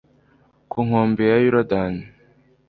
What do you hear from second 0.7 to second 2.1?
ku nkombe ya yorudani